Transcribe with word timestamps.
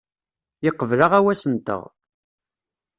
Yeqbel 0.65 0.99
aɣawas-nteɣ. 1.05 1.83